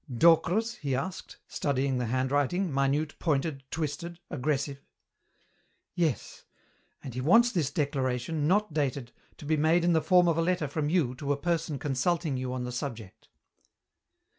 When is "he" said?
0.77-0.95, 7.13-7.21